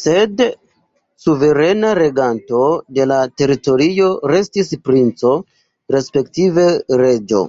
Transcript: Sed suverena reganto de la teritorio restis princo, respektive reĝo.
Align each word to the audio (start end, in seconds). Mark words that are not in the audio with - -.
Sed 0.00 0.42
suverena 1.22 1.90
reganto 2.00 2.60
de 3.00 3.06
la 3.14 3.18
teritorio 3.42 4.12
restis 4.34 4.72
princo, 4.90 5.34
respektive 5.98 6.70
reĝo. 7.04 7.46